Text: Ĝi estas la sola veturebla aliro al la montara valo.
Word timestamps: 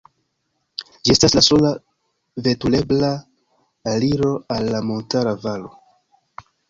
Ĝi 1.01 1.11
estas 1.15 1.35
la 1.39 1.43
sola 1.47 1.73
veturebla 2.47 3.11
aliro 3.93 4.33
al 4.57 4.71
la 4.77 4.81
montara 4.89 5.35
valo. 5.45 5.71